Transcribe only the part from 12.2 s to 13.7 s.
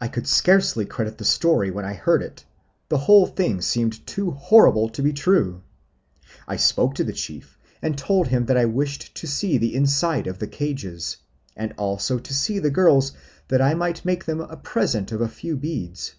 see the girls that